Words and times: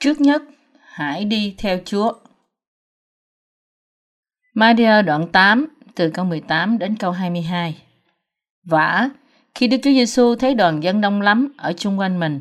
Trước 0.00 0.20
nhất, 0.20 0.42
hãy 0.80 1.24
đi 1.24 1.54
theo 1.58 1.78
Chúa. 1.84 2.12
Matthew 4.54 5.02
đoạn 5.02 5.28
8 5.32 5.66
từ 5.94 6.10
câu 6.10 6.24
18 6.24 6.78
đến 6.78 6.96
câu 6.96 7.10
22. 7.10 7.82
Vả, 8.64 9.10
khi 9.54 9.66
Đức 9.66 9.76
Chúa 9.82 9.90
Giêsu 9.90 10.34
thấy 10.34 10.54
đoàn 10.54 10.82
dân 10.82 11.00
đông 11.00 11.20
lắm 11.20 11.52
ở 11.56 11.72
chung 11.72 11.98
quanh 11.98 12.20
mình, 12.20 12.40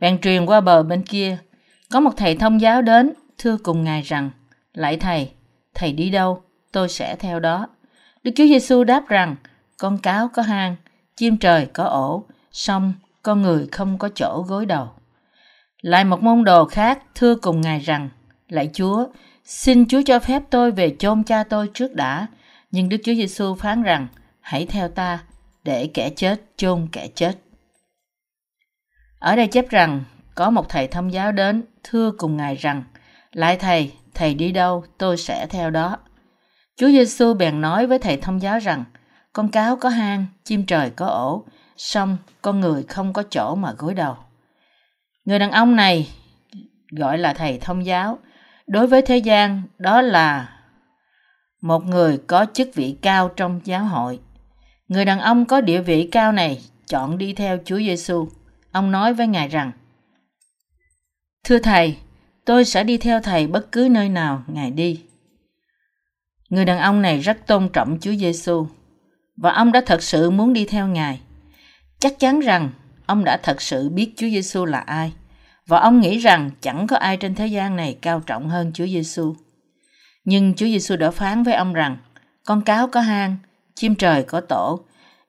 bèn 0.00 0.20
truyền 0.20 0.46
qua 0.46 0.60
bờ 0.60 0.82
bên 0.82 1.02
kia, 1.02 1.38
có 1.90 2.00
một 2.00 2.10
thầy 2.16 2.34
thông 2.36 2.60
giáo 2.60 2.82
đến, 2.82 3.12
thưa 3.38 3.56
cùng 3.62 3.84
Ngài 3.84 4.02
rằng, 4.02 4.30
Lạy 4.72 4.96
Thầy, 4.96 5.30
Thầy 5.74 5.92
đi 5.92 6.10
đâu, 6.10 6.42
tôi 6.72 6.88
sẽ 6.88 7.16
theo 7.16 7.40
đó. 7.40 7.68
Đức 8.22 8.30
Chúa 8.36 8.46
Giêsu 8.46 8.84
đáp 8.84 9.08
rằng, 9.08 9.36
con 9.78 9.98
cáo 9.98 10.28
có 10.28 10.42
hang, 10.42 10.76
chim 11.16 11.36
trời 11.36 11.66
có 11.66 11.84
ổ, 11.84 12.24
song 12.52 12.92
con 13.22 13.42
người 13.42 13.68
không 13.72 13.98
có 13.98 14.08
chỗ 14.14 14.44
gối 14.48 14.66
đầu. 14.66 14.95
Lại 15.82 16.04
một 16.04 16.22
môn 16.22 16.44
đồ 16.44 16.64
khác 16.64 17.02
thưa 17.14 17.34
cùng 17.34 17.60
Ngài 17.60 17.78
rằng, 17.78 18.08
Lạy 18.48 18.70
Chúa, 18.72 19.06
xin 19.44 19.88
Chúa 19.88 20.02
cho 20.06 20.18
phép 20.18 20.42
tôi 20.50 20.70
về 20.70 20.96
chôn 20.98 21.24
cha 21.24 21.44
tôi 21.44 21.70
trước 21.74 21.94
đã. 21.94 22.26
Nhưng 22.70 22.88
Đức 22.88 22.96
Chúa 23.04 23.14
Giêsu 23.14 23.54
phán 23.54 23.82
rằng, 23.82 24.08
hãy 24.40 24.66
theo 24.66 24.88
ta, 24.88 25.18
để 25.64 25.90
kẻ 25.94 26.10
chết 26.16 26.40
chôn 26.56 26.88
kẻ 26.92 27.08
chết. 27.14 27.38
Ở 29.18 29.36
đây 29.36 29.46
chép 29.46 29.70
rằng, 29.70 30.04
có 30.34 30.50
một 30.50 30.68
thầy 30.68 30.86
thông 30.86 31.12
giáo 31.12 31.32
đến 31.32 31.64
thưa 31.84 32.10
cùng 32.18 32.36
Ngài 32.36 32.54
rằng, 32.54 32.84
Lại 33.32 33.56
thầy, 33.56 33.92
thầy 34.14 34.34
đi 34.34 34.52
đâu, 34.52 34.84
tôi 34.98 35.16
sẽ 35.16 35.46
theo 35.46 35.70
đó. 35.70 35.98
Chúa 36.76 36.88
Giêsu 36.88 37.34
bèn 37.34 37.60
nói 37.60 37.86
với 37.86 37.98
thầy 37.98 38.16
thông 38.16 38.42
giáo 38.42 38.58
rằng, 38.58 38.84
con 39.32 39.48
cáo 39.48 39.76
có 39.76 39.88
hang, 39.88 40.26
chim 40.44 40.66
trời 40.66 40.90
có 40.90 41.06
ổ, 41.06 41.44
song 41.76 42.16
con 42.42 42.60
người 42.60 42.82
không 42.82 43.12
có 43.12 43.22
chỗ 43.30 43.54
mà 43.54 43.72
gối 43.78 43.94
đầu. 43.94 44.16
Người 45.26 45.38
đàn 45.38 45.50
ông 45.50 45.76
này 45.76 46.08
gọi 46.90 47.18
là 47.18 47.34
thầy 47.34 47.58
thông 47.58 47.86
giáo. 47.86 48.18
Đối 48.66 48.86
với 48.86 49.02
thế 49.02 49.16
gian, 49.16 49.62
đó 49.78 50.02
là 50.02 50.58
một 51.60 51.84
người 51.84 52.18
có 52.26 52.46
chức 52.52 52.74
vị 52.74 52.96
cao 53.02 53.30
trong 53.36 53.60
giáo 53.64 53.84
hội. 53.84 54.20
Người 54.88 55.04
đàn 55.04 55.20
ông 55.20 55.44
có 55.44 55.60
địa 55.60 55.80
vị 55.80 56.08
cao 56.12 56.32
này 56.32 56.60
chọn 56.86 57.18
đi 57.18 57.32
theo 57.32 57.58
Chúa 57.64 57.78
Giêsu. 57.78 58.28
Ông 58.72 58.90
nói 58.90 59.14
với 59.14 59.26
Ngài 59.26 59.48
rằng: 59.48 59.72
Thưa 61.44 61.58
thầy, 61.58 61.96
tôi 62.44 62.64
sẽ 62.64 62.84
đi 62.84 62.98
theo 62.98 63.20
thầy 63.20 63.46
bất 63.46 63.72
cứ 63.72 63.88
nơi 63.90 64.08
nào 64.08 64.42
ngài 64.46 64.70
đi. 64.70 65.00
Người 66.48 66.64
đàn 66.64 66.78
ông 66.78 67.02
này 67.02 67.18
rất 67.18 67.46
tôn 67.46 67.68
trọng 67.72 67.98
Chúa 68.00 68.14
Giêsu 68.14 68.66
và 69.36 69.52
ông 69.52 69.72
đã 69.72 69.82
thật 69.86 70.02
sự 70.02 70.30
muốn 70.30 70.52
đi 70.52 70.64
theo 70.64 70.86
ngài. 70.86 71.20
Chắc 71.98 72.18
chắn 72.18 72.40
rằng 72.40 72.70
ông 73.06 73.24
đã 73.24 73.36
thật 73.42 73.62
sự 73.62 73.88
biết 73.88 74.12
Chúa 74.16 74.28
Giêsu 74.28 74.64
là 74.64 74.78
ai 74.78 75.12
và 75.66 75.80
ông 75.80 76.00
nghĩ 76.00 76.18
rằng 76.18 76.50
chẳng 76.60 76.86
có 76.86 76.96
ai 76.96 77.16
trên 77.16 77.34
thế 77.34 77.46
gian 77.46 77.76
này 77.76 77.98
cao 78.02 78.20
trọng 78.20 78.48
hơn 78.48 78.72
Chúa 78.74 78.86
Giêsu. 78.86 79.34
Nhưng 80.24 80.54
Chúa 80.54 80.66
Giêsu 80.66 80.96
đã 80.96 81.10
phán 81.10 81.42
với 81.42 81.54
ông 81.54 81.72
rằng: 81.72 81.96
Con 82.44 82.62
cáo 82.62 82.88
có 82.88 83.00
hang, 83.00 83.36
chim 83.74 83.94
trời 83.94 84.22
có 84.22 84.40
tổ, 84.40 84.80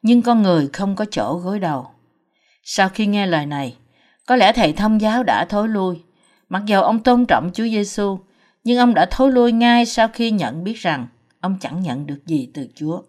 nhưng 0.02 0.22
con 0.22 0.44
người 0.44 0.69
không 0.73 0.95
có 0.95 1.06
chỗ 1.11 1.34
gối 1.44 1.59
đầu. 1.59 1.92
Sau 2.64 2.89
khi 2.89 3.06
nghe 3.06 3.25
lời 3.25 3.45
này, 3.45 3.75
có 4.25 4.36
lẽ 4.36 4.53
thầy 4.53 4.73
thông 4.73 5.02
giáo 5.02 5.23
đã 5.23 5.45
thối 5.45 5.67
lui 5.67 6.02
Mặc 6.50 6.64
dù 6.66 6.81
ông 6.81 7.03
tôn 7.03 7.25
trọng 7.25 7.50
Chúa 7.53 7.64
Giêsu, 7.64 8.19
nhưng 8.64 8.78
ông 8.78 8.94
đã 8.94 9.08
thối 9.12 9.31
lui 9.31 9.52
ngay 9.52 9.86
sau 9.86 10.08
khi 10.08 10.31
nhận 10.31 10.64
biết 10.64 10.78
rằng 10.78 11.08
ông 11.39 11.58
chẳng 11.62 11.81
nhận 11.81 12.08
được 12.08 12.25
gì 12.25 12.50
từ 12.53 12.67
Chúa. 12.75 13.02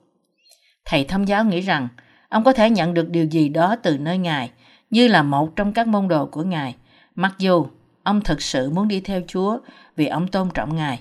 Thầy 0.85 1.05
thông 1.05 1.29
giáo 1.29 1.45
nghĩ 1.45 1.61
rằng 1.61 1.89
ông 2.29 2.45
có 2.45 2.53
thể 2.53 2.71
nhận 2.71 2.95
được 2.95 3.09
điều 3.09 3.25
gì 3.25 3.49
đó 3.49 3.77
từ 3.83 3.99
nơi 3.99 4.19
Ngài 4.19 4.51
như 4.91 5.09
là 5.09 5.23
một 5.23 5.57
trong 5.57 5.73
các 5.73 5.89
môn 5.89 6.09
đồ 6.09 6.27
của 6.27 6.43
Ngài, 6.43 6.77
mặc 7.15 7.35
dù 7.39 7.67
ông 8.03 8.21
thực 8.21 8.43
sự 8.43 8.71
muốn 8.71 8.89
đi 8.89 9.01
theo 9.01 9.21
Chúa 9.29 9.59
vì 9.97 10.07
ông 10.07 10.29
tôn 10.29 10.51
trọng 10.55 10.77
Ngài. 10.77 11.01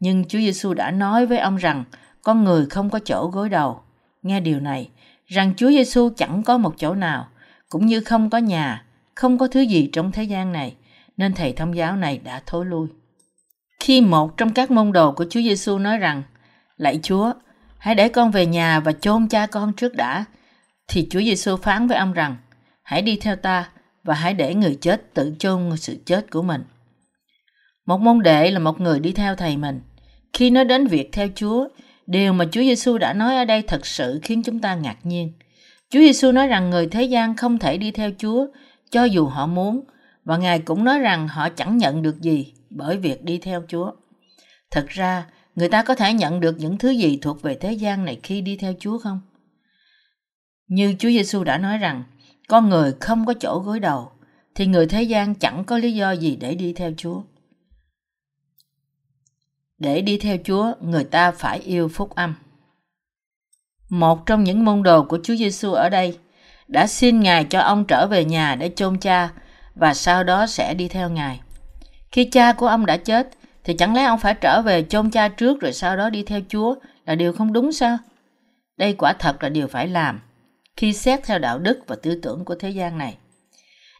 Nhưng 0.00 0.24
Chúa 0.24 0.38
Giêsu 0.38 0.74
đã 0.74 0.90
nói 0.90 1.26
với 1.26 1.38
ông 1.38 1.56
rằng 1.56 1.84
con 2.22 2.44
người 2.44 2.66
không 2.66 2.90
có 2.90 2.98
chỗ 3.04 3.30
gối 3.32 3.48
đầu. 3.48 3.80
Nghe 4.22 4.40
điều 4.40 4.60
này, 4.60 4.90
rằng 5.26 5.54
Chúa 5.56 5.68
Giêsu 5.68 6.10
chẳng 6.16 6.42
có 6.42 6.58
một 6.58 6.74
chỗ 6.78 6.94
nào, 6.94 7.28
cũng 7.68 7.86
như 7.86 8.00
không 8.00 8.30
có 8.30 8.38
nhà, 8.38 8.84
không 9.14 9.38
có 9.38 9.48
thứ 9.48 9.60
gì 9.60 9.90
trong 9.92 10.12
thế 10.12 10.24
gian 10.24 10.52
này 10.52 10.74
nên 11.16 11.34
thầy 11.34 11.52
thông 11.52 11.76
giáo 11.76 11.96
này 11.96 12.20
đã 12.24 12.42
thối 12.46 12.66
lui. 12.66 12.88
Khi 13.80 14.00
một 14.00 14.36
trong 14.36 14.52
các 14.52 14.70
môn 14.70 14.92
đồ 14.92 15.12
của 15.12 15.24
Chúa 15.30 15.40
Giêsu 15.40 15.78
nói 15.78 15.98
rằng, 15.98 16.22
Lạy 16.76 17.00
Chúa, 17.02 17.32
hãy 17.78 17.94
để 17.94 18.08
con 18.08 18.30
về 18.30 18.46
nhà 18.46 18.80
và 18.80 18.92
chôn 18.92 19.28
cha 19.28 19.46
con 19.46 19.72
trước 19.72 19.94
đã, 19.94 20.24
thì 20.88 21.06
Chúa 21.10 21.20
Giêsu 21.20 21.56
phán 21.56 21.86
với 21.86 21.96
ông 21.96 22.12
rằng, 22.12 22.36
hãy 22.88 23.02
đi 23.02 23.16
theo 23.16 23.36
ta 23.36 23.70
và 24.04 24.14
hãy 24.14 24.34
để 24.34 24.54
người 24.54 24.78
chết 24.80 25.14
tự 25.14 25.34
chôn 25.38 25.76
sự 25.76 25.96
chết 26.04 26.30
của 26.30 26.42
mình. 26.42 26.62
Một 27.86 28.00
môn 28.00 28.22
đệ 28.22 28.50
là 28.50 28.58
một 28.58 28.80
người 28.80 29.00
đi 29.00 29.12
theo 29.12 29.36
thầy 29.36 29.56
mình. 29.56 29.80
Khi 30.32 30.50
nói 30.50 30.64
đến 30.64 30.86
việc 30.86 31.08
theo 31.12 31.28
Chúa, 31.34 31.68
điều 32.06 32.32
mà 32.32 32.44
Chúa 32.52 32.60
Giêsu 32.60 32.98
đã 32.98 33.12
nói 33.12 33.36
ở 33.36 33.44
đây 33.44 33.62
thật 33.62 33.86
sự 33.86 34.20
khiến 34.22 34.42
chúng 34.42 34.60
ta 34.60 34.74
ngạc 34.74 34.96
nhiên. 35.02 35.32
Chúa 35.90 35.98
Giêsu 35.98 36.32
nói 36.32 36.46
rằng 36.46 36.70
người 36.70 36.86
thế 36.86 37.02
gian 37.02 37.36
không 37.36 37.58
thể 37.58 37.76
đi 37.76 37.90
theo 37.90 38.10
Chúa 38.18 38.46
cho 38.90 39.04
dù 39.04 39.26
họ 39.26 39.46
muốn, 39.46 39.84
và 40.24 40.36
Ngài 40.36 40.58
cũng 40.58 40.84
nói 40.84 40.98
rằng 40.98 41.28
họ 41.28 41.48
chẳng 41.48 41.76
nhận 41.76 42.02
được 42.02 42.20
gì 42.20 42.52
bởi 42.70 42.96
việc 42.96 43.24
đi 43.24 43.38
theo 43.38 43.62
Chúa. 43.68 43.92
Thật 44.70 44.86
ra, 44.88 45.26
người 45.54 45.68
ta 45.68 45.82
có 45.82 45.94
thể 45.94 46.12
nhận 46.12 46.40
được 46.40 46.56
những 46.58 46.78
thứ 46.78 46.90
gì 46.90 47.18
thuộc 47.22 47.42
về 47.42 47.54
thế 47.54 47.72
gian 47.72 48.04
này 48.04 48.20
khi 48.22 48.40
đi 48.40 48.56
theo 48.56 48.74
Chúa 48.80 48.98
không? 48.98 49.20
Như 50.68 50.94
Chúa 50.98 51.08
Giêsu 51.08 51.44
đã 51.44 51.58
nói 51.58 51.78
rằng, 51.78 52.04
con 52.48 52.68
người 52.68 52.94
không 53.00 53.26
có 53.26 53.34
chỗ 53.40 53.58
gối 53.58 53.80
đầu, 53.80 54.10
thì 54.54 54.66
người 54.66 54.86
thế 54.86 55.02
gian 55.02 55.34
chẳng 55.34 55.64
có 55.64 55.78
lý 55.78 55.92
do 55.92 56.12
gì 56.12 56.36
để 56.36 56.54
đi 56.54 56.72
theo 56.72 56.92
Chúa. 56.96 57.22
Để 59.78 60.00
đi 60.00 60.18
theo 60.18 60.36
Chúa, 60.44 60.72
người 60.80 61.04
ta 61.04 61.30
phải 61.30 61.58
yêu 61.58 61.88
phúc 61.88 62.14
âm. 62.14 62.34
Một 63.88 64.26
trong 64.26 64.44
những 64.44 64.64
môn 64.64 64.82
đồ 64.82 65.04
của 65.04 65.18
Chúa 65.22 65.34
Giêsu 65.34 65.72
ở 65.72 65.88
đây 65.88 66.18
đã 66.68 66.86
xin 66.86 67.20
Ngài 67.20 67.44
cho 67.44 67.60
ông 67.60 67.84
trở 67.84 68.06
về 68.06 68.24
nhà 68.24 68.54
để 68.54 68.72
chôn 68.76 68.98
cha 68.98 69.30
và 69.74 69.94
sau 69.94 70.24
đó 70.24 70.46
sẽ 70.46 70.74
đi 70.74 70.88
theo 70.88 71.10
Ngài. 71.10 71.40
Khi 72.12 72.24
cha 72.24 72.52
của 72.52 72.66
ông 72.66 72.86
đã 72.86 72.96
chết, 72.96 73.28
thì 73.64 73.74
chẳng 73.74 73.94
lẽ 73.94 74.04
ông 74.04 74.18
phải 74.18 74.34
trở 74.34 74.62
về 74.62 74.82
chôn 74.82 75.10
cha 75.10 75.28
trước 75.28 75.60
rồi 75.60 75.72
sau 75.72 75.96
đó 75.96 76.10
đi 76.10 76.22
theo 76.22 76.40
Chúa 76.48 76.74
là 77.06 77.14
điều 77.14 77.32
không 77.32 77.52
đúng 77.52 77.72
sao? 77.72 77.98
Đây 78.76 78.92
quả 78.92 79.12
thật 79.12 79.42
là 79.42 79.48
điều 79.48 79.66
phải 79.66 79.88
làm 79.88 80.20
khi 80.78 80.92
xét 80.92 81.20
theo 81.24 81.38
đạo 81.38 81.58
đức 81.58 81.78
và 81.86 81.96
tư 82.02 82.14
tưởng 82.22 82.44
của 82.44 82.54
thế 82.54 82.70
gian 82.70 82.98
này. 82.98 83.16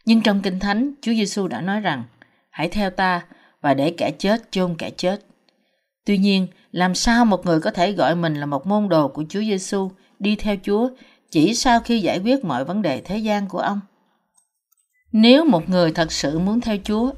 Nhưng 0.05 0.21
trong 0.21 0.41
Kinh 0.41 0.59
Thánh, 0.59 0.91
Chúa 1.01 1.11
Giêsu 1.13 1.47
đã 1.47 1.61
nói 1.61 1.79
rằng, 1.79 2.03
hãy 2.49 2.67
theo 2.67 2.89
ta 2.89 3.25
và 3.61 3.73
để 3.73 3.93
kẻ 3.97 4.11
chết 4.11 4.51
chôn 4.51 4.75
kẻ 4.77 4.89
chết. 4.89 5.25
Tuy 6.05 6.17
nhiên, 6.17 6.47
làm 6.71 6.95
sao 6.95 7.25
một 7.25 7.45
người 7.45 7.59
có 7.59 7.71
thể 7.71 7.91
gọi 7.91 8.15
mình 8.15 8.35
là 8.35 8.45
một 8.45 8.67
môn 8.67 8.89
đồ 8.89 9.07
của 9.07 9.23
Chúa 9.29 9.39
Giêsu 9.39 9.91
đi 10.19 10.35
theo 10.35 10.55
Chúa 10.63 10.89
chỉ 11.31 11.55
sau 11.55 11.79
khi 11.79 11.99
giải 11.99 12.19
quyết 12.19 12.45
mọi 12.45 12.65
vấn 12.65 12.81
đề 12.81 13.01
thế 13.01 13.17
gian 13.17 13.47
của 13.47 13.59
ông? 13.59 13.79
Nếu 15.11 15.45
một 15.45 15.69
người 15.69 15.91
thật 15.91 16.11
sự 16.11 16.39
muốn 16.39 16.61
theo 16.61 16.77
Chúa, 16.83 17.11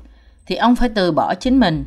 thì 0.45 0.55
ông 0.55 0.75
phải 0.75 0.89
từ 0.89 1.11
bỏ 1.11 1.35
chính 1.35 1.59
mình, 1.59 1.85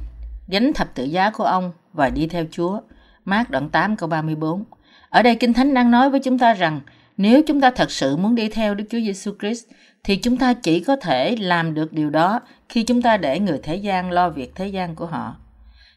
gánh 0.49 0.73
thập 0.73 0.95
tự 0.95 1.05
giá 1.05 1.31
của 1.31 1.45
ông 1.45 1.73
và 1.93 2.11
đi 2.11 2.27
theo 2.27 2.45
Chúa. 2.51 2.81
Mát 3.25 3.51
đoạn 3.51 3.71
8 3.71 3.97
câu 3.97 4.09
34. 4.09 4.65
Ở 5.09 5.23
đây 5.23 5.37
Kinh 5.37 5.53
Thánh 5.53 5.75
đang 5.75 5.91
nói 5.91 6.11
với 6.11 6.21
chúng 6.21 6.39
ta 6.39 6.55
rằng 6.55 6.81
nếu 7.17 7.43
chúng 7.43 7.61
ta 7.61 7.71
thật 7.71 7.91
sự 7.91 8.17
muốn 8.17 8.35
đi 8.35 8.49
theo 8.49 8.75
Đức 8.75 8.85
Chúa 8.91 9.01
Giêsu 9.01 9.33
Christ 9.41 9.65
thì 10.05 10.17
chúng 10.17 10.37
ta 10.37 10.55
chỉ 10.55 10.81
có 10.81 10.97
thể 10.97 11.37
làm 11.37 11.75
được 11.75 11.93
điều 11.93 12.11
đó 12.11 12.41
khi 12.69 12.83
chúng 12.83 13.03
ta 13.03 13.17
để 13.17 13.41
người 13.41 13.59
thế 13.63 13.77
gian 13.77 14.11
lo 14.11 14.31
việc 14.31 14.55
thế 14.55 14.67
gian 14.67 14.95
của 14.95 15.07
họ. 15.07 15.37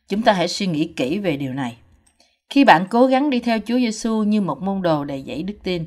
Chúng 0.10 0.22
ta 0.22 0.34
hãy 0.34 0.48
suy 0.48 0.68
nghĩ 0.68 0.94
kỹ 0.96 1.20
về 1.20 1.38
điều 1.38 1.54
này. 1.54 1.78
Khi 2.50 2.66
bạn 2.66 2.86
cố 2.90 3.06
gắng 3.06 3.30
đi 3.30 3.40
theo 3.40 3.60
Chúa 3.66 3.78
Giêsu 3.78 4.24
như 4.24 4.42
một 4.42 4.62
môn 4.62 4.82
đồ 4.82 5.06
đầy 5.06 5.24
dẫy 5.28 5.44
đức 5.44 5.58
tin, 5.64 5.86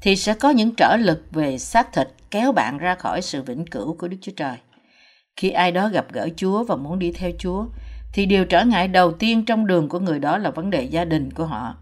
thì 0.00 0.16
sẽ 0.16 0.34
có 0.34 0.50
những 0.50 0.74
trở 0.76 0.96
lực 0.96 1.22
về 1.30 1.58
xác 1.58 1.92
thịt 1.92 2.08
kéo 2.30 2.52
bạn 2.52 2.78
ra 2.78 2.94
khỏi 2.94 3.22
sự 3.22 3.42
vĩnh 3.42 3.64
cửu 3.64 3.96
của 3.96 4.08
Đức 4.08 4.16
Chúa 4.20 4.32
Trời. 4.36 4.56
Khi 5.36 5.50
ai 5.50 5.72
đó 5.72 5.88
gặp 5.88 6.12
gỡ 6.12 6.28
Chúa 6.36 6.64
và 6.64 6.76
muốn 6.76 6.98
đi 6.98 7.12
theo 7.12 7.30
Chúa, 7.38 7.66
thì 8.12 8.26
điều 8.26 8.44
trở 8.44 8.64
ngại 8.64 8.88
đầu 8.88 9.12
tiên 9.12 9.44
trong 9.44 9.66
đường 9.66 9.88
của 9.88 9.98
người 9.98 10.18
đó 10.18 10.38
là 10.38 10.50
vấn 10.50 10.70
đề 10.70 10.82
gia 10.82 11.04
đình 11.04 11.30
của 11.30 11.46
họ. 11.46 11.76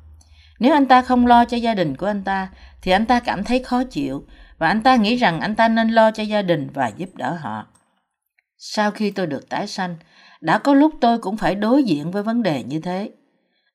Nếu 0.59 0.73
anh 0.73 0.87
ta 0.87 1.03
không 1.03 1.27
lo 1.27 1.45
cho 1.45 1.57
gia 1.57 1.75
đình 1.75 1.97
của 1.97 2.07
anh 2.07 2.23
ta, 2.23 2.49
thì 2.83 2.93
anh 2.93 3.07
ta 3.07 3.21
cảm 3.21 3.45
thấy 3.45 3.59
khó 3.65 3.85
chịu 3.85 4.25
và 4.59 4.69
anh 4.69 4.83
ta 4.83 4.97
nghĩ 4.97 5.17
rằng 5.17 5.41
anh 5.41 5.55
ta 5.55 5.69
nên 5.69 5.89
lo 5.89 6.11
cho 6.11 6.23
gia 6.23 6.43
đình 6.43 6.69
và 6.75 6.89
giúp 6.89 7.09
đỡ 7.15 7.37
họ. 7.41 7.67
Sau 8.59 8.91
khi 8.91 9.11
tôi 9.11 9.27
được 9.27 9.49
tái 9.49 9.67
sanh, 9.67 9.97
đã 10.41 10.59
có 10.59 10.75
lúc 10.75 10.95
tôi 11.01 11.19
cũng 11.19 11.37
phải 11.37 11.55
đối 11.55 11.85
diện 11.85 12.11
với 12.11 12.23
vấn 12.23 12.43
đề 12.43 12.63
như 12.63 12.81
thế. 12.81 13.11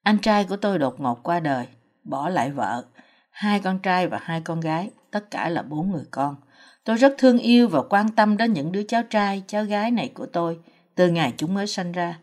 Anh 0.03 0.17
trai 0.17 0.43
của 0.43 0.57
tôi 0.57 0.79
đột 0.79 0.99
ngột 0.99 1.23
qua 1.23 1.39
đời, 1.39 1.65
bỏ 2.03 2.29
lại 2.29 2.51
vợ, 2.51 2.83
hai 3.31 3.59
con 3.59 3.79
trai 3.79 4.07
và 4.07 4.19
hai 4.23 4.41
con 4.41 4.59
gái, 4.59 4.89
tất 5.11 5.31
cả 5.31 5.49
là 5.49 5.61
bốn 5.61 5.91
người 5.91 6.05
con. 6.11 6.35
Tôi 6.83 6.95
rất 6.95 7.15
thương 7.17 7.37
yêu 7.37 7.67
và 7.67 7.81
quan 7.89 8.09
tâm 8.09 8.37
đến 8.37 8.53
những 8.53 8.71
đứa 8.71 8.83
cháu 8.83 9.03
trai, 9.03 9.43
cháu 9.47 9.63
gái 9.63 9.91
này 9.91 10.11
của 10.13 10.25
tôi 10.25 10.59
từ 10.95 11.09
ngày 11.09 11.33
chúng 11.37 11.53
mới 11.53 11.67
sanh 11.67 11.91
ra. 11.91 12.17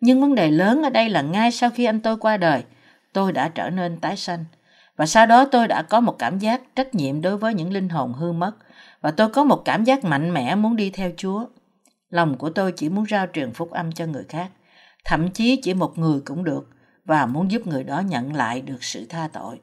Nhưng 0.00 0.20
vấn 0.20 0.34
đề 0.34 0.50
lớn 0.50 0.82
ở 0.82 0.90
đây 0.90 1.08
là 1.08 1.22
ngay 1.22 1.50
sau 1.50 1.70
khi 1.70 1.84
anh 1.84 2.00
tôi 2.00 2.16
qua 2.16 2.36
đời, 2.36 2.64
tôi 3.12 3.32
đã 3.32 3.48
trở 3.48 3.70
nên 3.70 4.00
tái 4.00 4.16
sanh. 4.16 4.44
Và 4.98 5.06
sau 5.06 5.26
đó 5.26 5.44
tôi 5.44 5.68
đã 5.68 5.82
có 5.82 6.00
một 6.00 6.16
cảm 6.18 6.38
giác 6.38 6.62
trách 6.76 6.94
nhiệm 6.94 7.20
đối 7.20 7.36
với 7.36 7.54
những 7.54 7.72
linh 7.72 7.88
hồn 7.88 8.12
hư 8.12 8.32
mất 8.32 8.52
và 9.00 9.10
tôi 9.10 9.28
có 9.28 9.44
một 9.44 9.62
cảm 9.64 9.84
giác 9.84 10.04
mạnh 10.04 10.34
mẽ 10.34 10.54
muốn 10.54 10.76
đi 10.76 10.90
theo 10.90 11.10
Chúa. 11.16 11.44
Lòng 12.10 12.38
của 12.38 12.50
tôi 12.50 12.72
chỉ 12.72 12.88
muốn 12.88 13.04
rao 13.10 13.26
truyền 13.32 13.52
phúc 13.52 13.70
âm 13.70 13.92
cho 13.92 14.06
người 14.06 14.24
khác, 14.28 14.50
thậm 15.04 15.30
chí 15.30 15.60
chỉ 15.62 15.74
một 15.74 15.98
người 15.98 16.20
cũng 16.24 16.44
được 16.44 16.68
và 17.04 17.26
muốn 17.26 17.50
giúp 17.50 17.66
người 17.66 17.84
đó 17.84 18.00
nhận 18.00 18.34
lại 18.34 18.60
được 18.60 18.84
sự 18.84 19.06
tha 19.08 19.28
tội. 19.32 19.60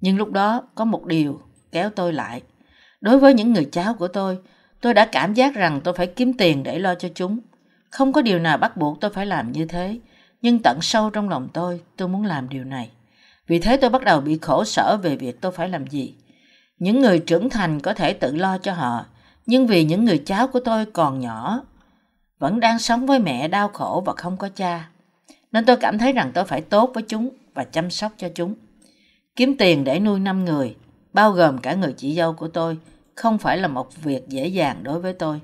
Nhưng 0.00 0.16
lúc 0.16 0.30
đó 0.30 0.62
có 0.74 0.84
một 0.84 1.06
điều 1.06 1.40
kéo 1.72 1.90
tôi 1.90 2.12
lại. 2.12 2.42
Đối 3.00 3.18
với 3.18 3.34
những 3.34 3.52
người 3.52 3.68
cháu 3.72 3.94
của 3.94 4.08
tôi, 4.08 4.38
tôi 4.80 4.94
đã 4.94 5.06
cảm 5.06 5.34
giác 5.34 5.54
rằng 5.54 5.80
tôi 5.84 5.94
phải 5.94 6.06
kiếm 6.06 6.32
tiền 6.32 6.62
để 6.62 6.78
lo 6.78 6.94
cho 6.94 7.08
chúng. 7.14 7.38
Không 7.90 8.12
có 8.12 8.22
điều 8.22 8.38
nào 8.38 8.58
bắt 8.58 8.76
buộc 8.76 9.00
tôi 9.00 9.10
phải 9.10 9.26
làm 9.26 9.52
như 9.52 9.66
thế, 9.66 9.98
nhưng 10.42 10.58
tận 10.62 10.78
sâu 10.82 11.10
trong 11.10 11.28
lòng 11.28 11.48
tôi, 11.52 11.80
tôi 11.96 12.08
muốn 12.08 12.24
làm 12.24 12.48
điều 12.48 12.64
này. 12.64 12.90
Vì 13.50 13.58
thế 13.58 13.76
tôi 13.76 13.90
bắt 13.90 14.04
đầu 14.04 14.20
bị 14.20 14.38
khổ 14.42 14.64
sở 14.64 14.98
về 15.02 15.16
việc 15.16 15.40
tôi 15.40 15.52
phải 15.52 15.68
làm 15.68 15.86
gì. 15.86 16.14
Những 16.78 17.00
người 17.00 17.18
trưởng 17.18 17.50
thành 17.50 17.80
có 17.80 17.94
thể 17.94 18.12
tự 18.12 18.36
lo 18.36 18.58
cho 18.58 18.72
họ, 18.72 19.04
nhưng 19.46 19.66
vì 19.66 19.84
những 19.84 20.04
người 20.04 20.18
cháu 20.18 20.48
của 20.48 20.60
tôi 20.60 20.86
còn 20.86 21.20
nhỏ, 21.20 21.62
vẫn 22.38 22.60
đang 22.60 22.78
sống 22.78 23.06
với 23.06 23.18
mẹ 23.18 23.48
đau 23.48 23.68
khổ 23.68 24.02
và 24.06 24.12
không 24.16 24.36
có 24.36 24.48
cha. 24.48 24.88
Nên 25.52 25.64
tôi 25.64 25.76
cảm 25.76 25.98
thấy 25.98 26.12
rằng 26.12 26.30
tôi 26.34 26.44
phải 26.44 26.60
tốt 26.60 26.90
với 26.94 27.02
chúng 27.02 27.30
và 27.54 27.64
chăm 27.64 27.90
sóc 27.90 28.12
cho 28.16 28.28
chúng. 28.34 28.54
Kiếm 29.36 29.56
tiền 29.56 29.84
để 29.84 30.00
nuôi 30.00 30.20
năm 30.20 30.44
người, 30.44 30.76
bao 31.12 31.32
gồm 31.32 31.58
cả 31.58 31.74
người 31.74 31.92
chị 31.96 32.14
dâu 32.14 32.32
của 32.32 32.48
tôi, 32.48 32.78
không 33.14 33.38
phải 33.38 33.58
là 33.58 33.68
một 33.68 34.02
việc 34.02 34.28
dễ 34.28 34.46
dàng 34.46 34.82
đối 34.82 35.00
với 35.00 35.12
tôi. 35.12 35.40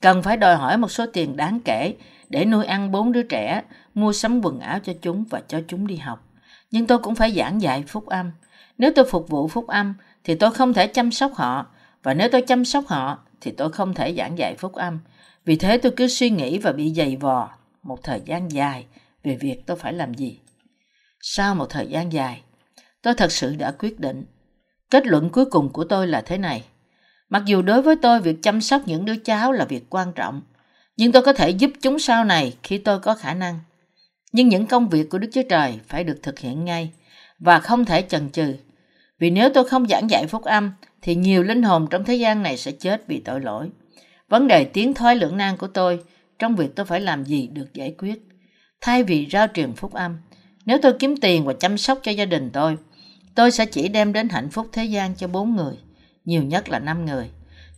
Cần 0.00 0.22
phải 0.22 0.36
đòi 0.36 0.56
hỏi 0.56 0.76
một 0.76 0.90
số 0.90 1.06
tiền 1.12 1.36
đáng 1.36 1.60
kể 1.64 1.94
để 2.28 2.44
nuôi 2.44 2.66
ăn 2.66 2.90
bốn 2.90 3.12
đứa 3.12 3.22
trẻ, 3.22 3.62
mua 3.94 4.12
sắm 4.12 4.40
quần 4.44 4.60
áo 4.60 4.78
cho 4.84 4.92
chúng 5.02 5.24
và 5.30 5.42
cho 5.48 5.60
chúng 5.68 5.86
đi 5.86 5.96
học. 5.96 6.27
Nhưng 6.70 6.86
tôi 6.86 6.98
cũng 6.98 7.14
phải 7.14 7.32
giảng 7.32 7.62
dạy 7.62 7.84
phúc 7.88 8.06
âm. 8.06 8.30
Nếu 8.78 8.92
tôi 8.96 9.04
phục 9.10 9.28
vụ 9.28 9.48
phúc 9.48 9.66
âm 9.66 9.94
thì 10.24 10.34
tôi 10.34 10.52
không 10.52 10.74
thể 10.74 10.86
chăm 10.86 11.12
sóc 11.12 11.34
họ, 11.34 11.66
và 12.02 12.14
nếu 12.14 12.28
tôi 12.32 12.42
chăm 12.42 12.64
sóc 12.64 12.84
họ 12.86 13.18
thì 13.40 13.50
tôi 13.50 13.72
không 13.72 13.94
thể 13.94 14.14
giảng 14.14 14.38
dạy 14.38 14.54
phúc 14.58 14.72
âm. 14.72 14.98
Vì 15.44 15.56
thế 15.56 15.78
tôi 15.78 15.92
cứ 15.96 16.08
suy 16.08 16.30
nghĩ 16.30 16.58
và 16.58 16.72
bị 16.72 16.94
dày 16.94 17.16
vò 17.16 17.50
một 17.82 18.02
thời 18.02 18.20
gian 18.24 18.52
dài 18.52 18.86
về 19.24 19.36
việc 19.36 19.66
tôi 19.66 19.76
phải 19.76 19.92
làm 19.92 20.14
gì. 20.14 20.40
Sau 21.20 21.54
một 21.54 21.66
thời 21.70 21.86
gian 21.86 22.12
dài, 22.12 22.42
tôi 23.02 23.14
thật 23.14 23.32
sự 23.32 23.56
đã 23.56 23.70
quyết 23.78 24.00
định. 24.00 24.24
Kết 24.90 25.06
luận 25.06 25.30
cuối 25.30 25.44
cùng 25.44 25.72
của 25.72 25.84
tôi 25.84 26.06
là 26.06 26.20
thế 26.20 26.38
này. 26.38 26.64
Mặc 27.28 27.42
dù 27.46 27.62
đối 27.62 27.82
với 27.82 27.96
tôi 27.96 28.20
việc 28.20 28.42
chăm 28.42 28.60
sóc 28.60 28.82
những 28.86 29.04
đứa 29.04 29.16
cháu 29.16 29.52
là 29.52 29.64
việc 29.64 29.84
quan 29.90 30.12
trọng, 30.12 30.42
nhưng 30.96 31.12
tôi 31.12 31.22
có 31.22 31.32
thể 31.32 31.50
giúp 31.50 31.70
chúng 31.82 31.98
sau 31.98 32.24
này 32.24 32.56
khi 32.62 32.78
tôi 32.78 33.00
có 33.00 33.14
khả 33.14 33.34
năng. 33.34 33.58
Nhưng 34.32 34.48
những 34.48 34.66
công 34.66 34.88
việc 34.88 35.10
của 35.10 35.18
Đức 35.18 35.28
Chúa 35.32 35.42
Trời 35.48 35.80
phải 35.88 36.04
được 36.04 36.22
thực 36.22 36.38
hiện 36.38 36.64
ngay 36.64 36.90
và 37.38 37.60
không 37.60 37.84
thể 37.84 38.02
chần 38.08 38.30
chừ. 38.30 38.54
Vì 39.18 39.30
nếu 39.30 39.50
tôi 39.54 39.68
không 39.68 39.86
giảng 39.88 40.10
dạy 40.10 40.26
phúc 40.26 40.44
âm 40.44 40.72
thì 41.02 41.14
nhiều 41.14 41.42
linh 41.42 41.62
hồn 41.62 41.86
trong 41.90 42.04
thế 42.04 42.14
gian 42.14 42.42
này 42.42 42.56
sẽ 42.56 42.72
chết 42.72 43.04
vì 43.06 43.20
tội 43.20 43.40
lỗi. 43.40 43.70
Vấn 44.28 44.48
đề 44.48 44.64
tiến 44.64 44.94
thoái 44.94 45.16
lưỡng 45.16 45.36
nan 45.36 45.56
của 45.56 45.66
tôi 45.66 46.00
trong 46.38 46.56
việc 46.56 46.76
tôi 46.76 46.86
phải 46.86 47.00
làm 47.00 47.24
gì 47.24 47.46
được 47.46 47.74
giải 47.74 47.94
quyết. 47.98 48.28
Thay 48.80 49.02
vì 49.02 49.26
rao 49.30 49.46
truyền 49.54 49.72
phúc 49.72 49.92
âm, 49.92 50.16
nếu 50.66 50.78
tôi 50.82 50.92
kiếm 50.98 51.16
tiền 51.16 51.44
và 51.44 51.52
chăm 51.52 51.78
sóc 51.78 51.98
cho 52.02 52.12
gia 52.12 52.24
đình 52.24 52.50
tôi, 52.52 52.76
tôi 53.34 53.50
sẽ 53.50 53.66
chỉ 53.66 53.88
đem 53.88 54.12
đến 54.12 54.28
hạnh 54.28 54.50
phúc 54.50 54.66
thế 54.72 54.84
gian 54.84 55.14
cho 55.14 55.28
bốn 55.28 55.56
người, 55.56 55.74
nhiều 56.24 56.42
nhất 56.42 56.68
là 56.68 56.78
năm 56.78 57.06
người. 57.06 57.30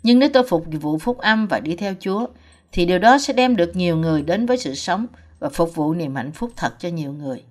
Nhưng 0.02 0.18
nếu 0.18 0.28
tôi 0.28 0.42
phục 0.48 0.66
vụ 0.80 0.98
phúc 0.98 1.18
âm 1.18 1.46
và 1.46 1.60
đi 1.60 1.76
theo 1.76 1.94
Chúa, 2.00 2.26
thì 2.72 2.86
điều 2.86 2.98
đó 2.98 3.18
sẽ 3.18 3.32
đem 3.32 3.56
được 3.56 3.76
nhiều 3.76 3.96
người 3.96 4.22
đến 4.22 4.46
với 4.46 4.58
sự 4.58 4.74
sống 4.74 5.06
và 5.40 5.48
phục 5.48 5.74
vụ 5.74 5.94
niềm 5.94 6.14
hạnh 6.14 6.32
phúc 6.32 6.52
thật 6.56 6.74
cho 6.78 6.88
nhiều 6.88 7.12
người. 7.12 7.44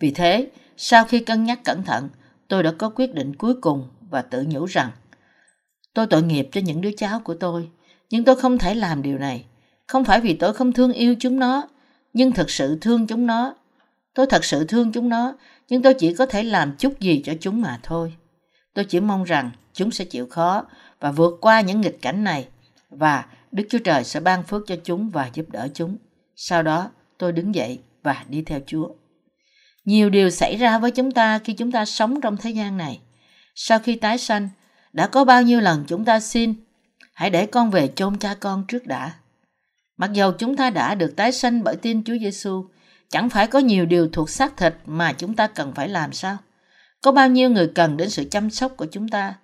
Vì 0.00 0.10
thế, 0.10 0.48
sau 0.76 1.04
khi 1.04 1.20
cân 1.20 1.44
nhắc 1.44 1.60
cẩn 1.64 1.82
thận, 1.84 2.08
tôi 2.48 2.62
đã 2.62 2.72
có 2.78 2.88
quyết 2.88 3.14
định 3.14 3.36
cuối 3.36 3.54
cùng 3.60 3.88
và 4.10 4.22
tự 4.22 4.44
nhủ 4.48 4.64
rằng 4.64 4.90
tôi 5.94 6.06
tội 6.06 6.22
nghiệp 6.22 6.48
cho 6.52 6.60
những 6.60 6.80
đứa 6.80 6.90
cháu 6.96 7.20
của 7.20 7.34
tôi, 7.34 7.68
nhưng 8.10 8.24
tôi 8.24 8.36
không 8.36 8.58
thể 8.58 8.74
làm 8.74 9.02
điều 9.02 9.18
này. 9.18 9.44
Không 9.86 10.04
phải 10.04 10.20
vì 10.20 10.34
tôi 10.34 10.54
không 10.54 10.72
thương 10.72 10.92
yêu 10.92 11.14
chúng 11.20 11.38
nó, 11.38 11.68
nhưng 12.12 12.32
thật 12.32 12.50
sự 12.50 12.78
thương 12.80 13.06
chúng 13.06 13.26
nó. 13.26 13.54
Tôi 14.14 14.26
thật 14.26 14.44
sự 14.44 14.64
thương 14.64 14.92
chúng 14.92 15.08
nó, 15.08 15.34
nhưng 15.68 15.82
tôi 15.82 15.94
chỉ 15.94 16.14
có 16.14 16.26
thể 16.26 16.42
làm 16.42 16.76
chút 16.78 17.00
gì 17.00 17.22
cho 17.24 17.32
chúng 17.40 17.60
mà 17.60 17.80
thôi. 17.82 18.14
Tôi 18.74 18.84
chỉ 18.84 19.00
mong 19.00 19.24
rằng 19.24 19.50
chúng 19.72 19.90
sẽ 19.90 20.04
chịu 20.04 20.26
khó 20.26 20.64
và 21.00 21.12
vượt 21.12 21.38
qua 21.40 21.60
những 21.60 21.80
nghịch 21.80 22.02
cảnh 22.02 22.24
này 22.24 22.48
và 22.90 23.26
Đức 23.52 23.64
Chúa 23.70 23.78
Trời 23.78 24.04
sẽ 24.04 24.20
ban 24.20 24.42
phước 24.42 24.62
cho 24.66 24.76
chúng 24.84 25.10
và 25.10 25.30
giúp 25.34 25.46
đỡ 25.48 25.68
chúng. 25.74 25.96
Sau 26.36 26.62
đó, 26.62 26.90
tôi 27.18 27.32
đứng 27.32 27.54
dậy 27.54 27.80
và 28.02 28.24
đi 28.28 28.42
theo 28.42 28.60
Chúa. 28.66 28.88
Nhiều 29.84 30.10
điều 30.10 30.30
xảy 30.30 30.56
ra 30.56 30.78
với 30.78 30.90
chúng 30.90 31.12
ta 31.12 31.38
khi 31.38 31.52
chúng 31.52 31.72
ta 31.72 31.84
sống 31.84 32.20
trong 32.20 32.36
thế 32.36 32.50
gian 32.50 32.76
này. 32.76 33.00
Sau 33.54 33.78
khi 33.78 33.96
tái 33.96 34.18
sanh, 34.18 34.48
đã 34.92 35.06
có 35.06 35.24
bao 35.24 35.42
nhiêu 35.42 35.60
lần 35.60 35.84
chúng 35.88 36.04
ta 36.04 36.20
xin 36.20 36.54
hãy 37.14 37.30
để 37.30 37.46
con 37.46 37.70
về 37.70 37.92
chôn 37.96 38.18
cha 38.18 38.34
con 38.34 38.64
trước 38.68 38.86
đã. 38.86 39.12
Mặc 39.96 40.12
dầu 40.12 40.32
chúng 40.32 40.56
ta 40.56 40.70
đã 40.70 40.94
được 40.94 41.16
tái 41.16 41.32
sanh 41.32 41.64
bởi 41.64 41.76
tin 41.76 42.04
Chúa 42.04 42.18
Giêsu, 42.20 42.64
chẳng 43.08 43.30
phải 43.30 43.46
có 43.46 43.58
nhiều 43.58 43.86
điều 43.86 44.08
thuộc 44.08 44.30
xác 44.30 44.56
thịt 44.56 44.74
mà 44.86 45.12
chúng 45.12 45.34
ta 45.34 45.46
cần 45.46 45.72
phải 45.74 45.88
làm 45.88 46.12
sao? 46.12 46.36
Có 47.02 47.12
bao 47.12 47.28
nhiêu 47.28 47.50
người 47.50 47.72
cần 47.74 47.96
đến 47.96 48.10
sự 48.10 48.24
chăm 48.30 48.50
sóc 48.50 48.72
của 48.76 48.86
chúng 48.92 49.08
ta? 49.08 49.34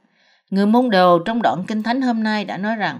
Người 0.50 0.66
môn 0.66 0.90
đồ 0.90 1.18
trong 1.18 1.42
đoạn 1.42 1.64
kinh 1.68 1.82
thánh 1.82 2.02
hôm 2.02 2.22
nay 2.22 2.44
đã 2.44 2.56
nói 2.56 2.76
rằng 2.76 2.98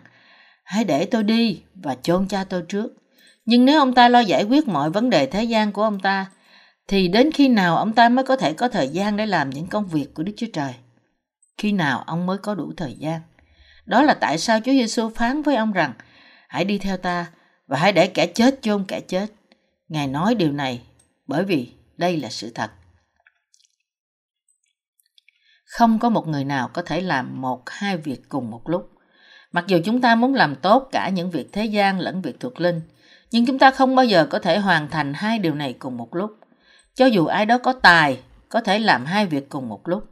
hãy 0.64 0.84
để 0.84 1.04
tôi 1.04 1.22
đi 1.22 1.62
và 1.74 1.96
chôn 2.02 2.28
cha 2.28 2.44
tôi 2.44 2.62
trước. 2.68 3.03
Nhưng 3.44 3.64
nếu 3.64 3.78
ông 3.78 3.94
ta 3.94 4.08
lo 4.08 4.20
giải 4.20 4.44
quyết 4.44 4.68
mọi 4.68 4.90
vấn 4.90 5.10
đề 5.10 5.26
thế 5.26 5.44
gian 5.44 5.72
của 5.72 5.82
ông 5.82 6.00
ta, 6.00 6.26
thì 6.88 7.08
đến 7.08 7.32
khi 7.32 7.48
nào 7.48 7.76
ông 7.76 7.92
ta 7.92 8.08
mới 8.08 8.24
có 8.24 8.36
thể 8.36 8.52
có 8.52 8.68
thời 8.68 8.88
gian 8.88 9.16
để 9.16 9.26
làm 9.26 9.50
những 9.50 9.66
công 9.66 9.86
việc 9.86 10.14
của 10.14 10.22
Đức 10.22 10.32
Chúa 10.36 10.46
Trời? 10.52 10.74
Khi 11.58 11.72
nào 11.72 12.02
ông 12.06 12.26
mới 12.26 12.38
có 12.38 12.54
đủ 12.54 12.72
thời 12.76 12.94
gian? 12.94 13.20
Đó 13.86 14.02
là 14.02 14.14
tại 14.14 14.38
sao 14.38 14.60
Chúa 14.60 14.72
Giêsu 14.72 15.08
phán 15.08 15.42
với 15.42 15.56
ông 15.56 15.72
rằng 15.72 15.92
hãy 16.48 16.64
đi 16.64 16.78
theo 16.78 16.96
ta 16.96 17.26
và 17.66 17.78
hãy 17.78 17.92
để 17.92 18.06
kẻ 18.06 18.26
chết 18.26 18.62
chôn 18.62 18.84
kẻ 18.88 19.00
chết. 19.00 19.26
Ngài 19.88 20.06
nói 20.06 20.34
điều 20.34 20.52
này 20.52 20.82
bởi 21.26 21.44
vì 21.44 21.72
đây 21.96 22.16
là 22.16 22.30
sự 22.30 22.50
thật. 22.54 22.70
Không 25.64 25.98
có 25.98 26.08
một 26.08 26.28
người 26.28 26.44
nào 26.44 26.68
có 26.68 26.82
thể 26.82 27.00
làm 27.00 27.40
một 27.40 27.62
hai 27.70 27.96
việc 27.96 28.28
cùng 28.28 28.50
một 28.50 28.68
lúc. 28.68 28.90
Mặc 29.52 29.64
dù 29.66 29.78
chúng 29.84 30.00
ta 30.00 30.14
muốn 30.14 30.34
làm 30.34 30.56
tốt 30.56 30.88
cả 30.92 31.08
những 31.08 31.30
việc 31.30 31.52
thế 31.52 31.64
gian 31.64 32.00
lẫn 32.00 32.22
việc 32.22 32.40
thuộc 32.40 32.60
linh, 32.60 32.80
nhưng 33.34 33.46
chúng 33.46 33.58
ta 33.58 33.70
không 33.70 33.94
bao 33.94 34.04
giờ 34.04 34.26
có 34.26 34.38
thể 34.38 34.58
hoàn 34.58 34.88
thành 34.88 35.14
hai 35.14 35.38
điều 35.38 35.54
này 35.54 35.72
cùng 35.78 35.96
một 35.96 36.14
lúc. 36.14 36.38
Cho 36.94 37.06
dù 37.06 37.26
ai 37.26 37.46
đó 37.46 37.58
có 37.58 37.72
tài, 37.72 38.20
có 38.48 38.60
thể 38.60 38.78
làm 38.78 39.04
hai 39.04 39.26
việc 39.26 39.48
cùng 39.48 39.68
một 39.68 39.88
lúc. 39.88 40.04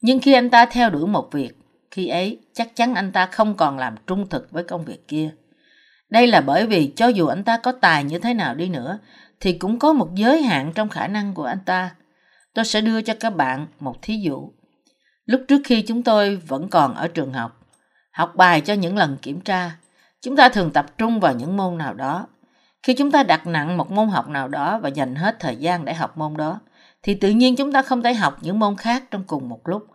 Nhưng 0.00 0.20
khi 0.20 0.32
anh 0.32 0.50
ta 0.50 0.66
theo 0.66 0.90
đuổi 0.90 1.06
một 1.06 1.32
việc, 1.32 1.52
khi 1.90 2.08
ấy 2.08 2.38
chắc 2.52 2.76
chắn 2.76 2.94
anh 2.94 3.12
ta 3.12 3.26
không 3.26 3.54
còn 3.56 3.78
làm 3.78 3.94
trung 4.06 4.28
thực 4.28 4.50
với 4.50 4.64
công 4.64 4.84
việc 4.84 5.08
kia. 5.08 5.30
Đây 6.10 6.26
là 6.26 6.40
bởi 6.40 6.66
vì 6.66 6.92
cho 6.96 7.08
dù 7.08 7.26
anh 7.26 7.44
ta 7.44 7.56
có 7.56 7.72
tài 7.72 8.04
như 8.04 8.18
thế 8.18 8.34
nào 8.34 8.54
đi 8.54 8.68
nữa, 8.68 8.98
thì 9.40 9.52
cũng 9.52 9.78
có 9.78 9.92
một 9.92 10.14
giới 10.14 10.42
hạn 10.42 10.72
trong 10.74 10.88
khả 10.88 11.06
năng 11.06 11.34
của 11.34 11.44
anh 11.44 11.60
ta. 11.66 11.90
Tôi 12.54 12.64
sẽ 12.64 12.80
đưa 12.80 13.02
cho 13.02 13.14
các 13.20 13.36
bạn 13.36 13.66
một 13.80 14.02
thí 14.02 14.16
dụ. 14.16 14.52
Lúc 15.26 15.40
trước 15.48 15.60
khi 15.64 15.82
chúng 15.82 16.02
tôi 16.02 16.36
vẫn 16.36 16.68
còn 16.68 16.94
ở 16.94 17.08
trường 17.08 17.32
học, 17.32 17.66
học 18.12 18.32
bài 18.36 18.60
cho 18.60 18.74
những 18.74 18.96
lần 18.96 19.16
kiểm 19.22 19.40
tra, 19.40 19.76
chúng 20.20 20.36
ta 20.36 20.48
thường 20.48 20.70
tập 20.70 20.98
trung 20.98 21.20
vào 21.20 21.34
những 21.34 21.56
môn 21.56 21.78
nào 21.78 21.94
đó. 21.94 22.26
Khi 22.82 22.94
chúng 22.94 23.10
ta 23.10 23.22
đặt 23.22 23.46
nặng 23.46 23.76
một 23.76 23.90
môn 23.90 24.08
học 24.08 24.28
nào 24.28 24.48
đó 24.48 24.78
và 24.78 24.88
dành 24.88 25.14
hết 25.14 25.36
thời 25.40 25.56
gian 25.56 25.84
để 25.84 25.94
học 25.94 26.18
môn 26.18 26.36
đó, 26.36 26.60
thì 27.02 27.14
tự 27.14 27.30
nhiên 27.30 27.56
chúng 27.56 27.72
ta 27.72 27.82
không 27.82 28.02
thể 28.02 28.14
học 28.14 28.38
những 28.40 28.58
môn 28.58 28.76
khác 28.76 29.04
trong 29.10 29.24
cùng 29.24 29.48
một 29.48 29.68
lúc. 29.68 29.86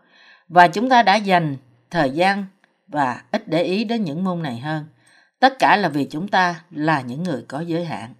Và 0.47 0.67
chúng 0.67 0.89
ta 0.89 1.03
đã 1.03 1.15
dành 1.15 1.57
thời 1.91 2.09
gian 2.09 2.45
và 2.87 3.21
ít 3.31 3.47
để 3.47 3.63
ý 3.63 3.83
đến 3.83 4.03
những 4.03 4.23
môn 4.23 4.43
này 4.43 4.59
hơn. 4.59 4.85
Tất 5.39 5.59
cả 5.59 5.77
là 5.77 5.89
vì 5.89 6.07
chúng 6.11 6.27
ta 6.27 6.61
là 6.71 7.01
những 7.01 7.23
người 7.23 7.45
có 7.47 7.59
giới 7.59 7.85
hạn. 7.85 8.13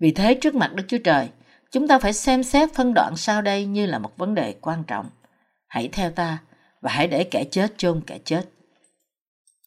Vì 0.00 0.12
thế 0.12 0.34
trước 0.34 0.54
mặt 0.54 0.74
Đức 0.74 0.84
Chúa 0.88 0.98
Trời, 1.04 1.28
chúng 1.72 1.88
ta 1.88 1.98
phải 1.98 2.12
xem 2.12 2.42
xét 2.42 2.74
phân 2.74 2.94
đoạn 2.94 3.16
sau 3.16 3.42
đây 3.42 3.66
như 3.66 3.86
là 3.86 3.98
một 3.98 4.16
vấn 4.16 4.34
đề 4.34 4.54
quan 4.60 4.84
trọng. 4.84 5.10
Hãy 5.68 5.88
theo 5.92 6.10
ta 6.10 6.38
và 6.80 6.90
hãy 6.90 7.06
để 7.06 7.24
kẻ 7.24 7.44
chết 7.50 7.78
chôn 7.78 8.00
kẻ 8.06 8.18
chết. 8.24 8.42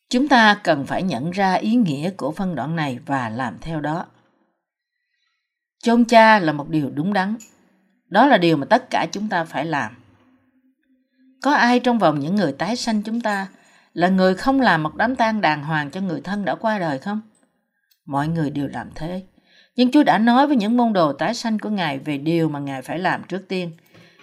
Chúng 0.09 0.27
ta 0.27 0.59
cần 0.63 0.85
phải 0.85 1.03
nhận 1.03 1.31
ra 1.31 1.53
ý 1.53 1.75
nghĩa 1.75 2.09
của 2.09 2.31
phân 2.31 2.55
đoạn 2.55 2.75
này 2.75 2.99
và 3.05 3.29
làm 3.29 3.57
theo 3.61 3.81
đó. 3.81 4.05
Chôn 5.83 6.05
cha 6.05 6.39
là 6.39 6.53
một 6.53 6.69
điều 6.69 6.89
đúng 6.89 7.13
đắn. 7.13 7.35
Đó 8.09 8.27
là 8.27 8.37
điều 8.37 8.57
mà 8.57 8.65
tất 8.65 8.89
cả 8.89 9.07
chúng 9.11 9.29
ta 9.29 9.43
phải 9.43 9.65
làm. 9.65 9.95
Có 11.41 11.53
ai 11.53 11.79
trong 11.79 11.99
vòng 11.99 12.19
những 12.19 12.35
người 12.35 12.51
tái 12.51 12.75
sanh 12.75 13.01
chúng 13.01 13.21
ta 13.21 13.47
là 13.93 14.07
người 14.07 14.35
không 14.35 14.61
làm 14.61 14.83
một 14.83 14.95
đám 14.95 15.15
tang 15.15 15.41
đàng 15.41 15.63
hoàng 15.63 15.91
cho 15.91 16.01
người 16.01 16.21
thân 16.21 16.45
đã 16.45 16.55
qua 16.55 16.79
đời 16.79 16.99
không? 16.99 17.21
Mọi 18.05 18.27
người 18.27 18.49
đều 18.49 18.67
làm 18.67 18.89
thế. 18.95 19.23
Nhưng 19.75 19.91
Chúa 19.91 20.03
đã 20.03 20.17
nói 20.17 20.47
với 20.47 20.55
những 20.55 20.77
môn 20.77 20.93
đồ 20.93 21.13
tái 21.13 21.33
sanh 21.33 21.59
của 21.59 21.69
Ngài 21.69 21.99
về 21.99 22.17
điều 22.17 22.49
mà 22.49 22.59
Ngài 22.59 22.81
phải 22.81 22.99
làm 22.99 23.23
trước 23.23 23.47
tiên. 23.47 23.71